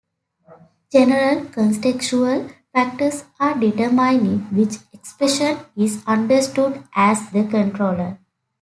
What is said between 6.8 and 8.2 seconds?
as the controller.